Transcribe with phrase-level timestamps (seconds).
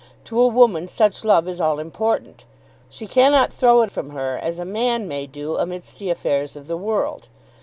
[0.23, 2.43] To a woman such love is all important.
[2.89, 6.65] She cannot throw it from her as a man may do amidst the affairs of
[6.65, 7.27] the world.